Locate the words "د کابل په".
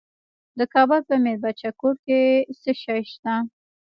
0.57-1.15